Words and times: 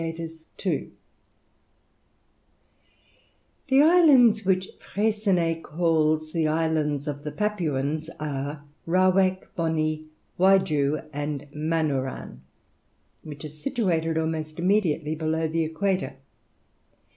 ]The 0.01 0.89
islands 3.83 4.43
which 4.43 4.67
Freycinet 4.79 5.61
calls 5.61 6.31
the 6.31 6.47
islands 6.47 7.07
of 7.07 7.23
the 7.23 7.31
Papuans 7.31 8.09
are 8.19 8.63
Rawak, 8.87 9.53
Boni, 9.55 10.07
Waigiou, 10.39 11.07
and 11.13 11.47
Manouran, 11.53 12.39
which 13.21 13.45
are 13.45 13.49
situated 13.49 14.17
almost 14.17 14.57
immediately 14.57 15.13
below 15.13 15.47
the 15.47 15.61
equator. 15.63 16.15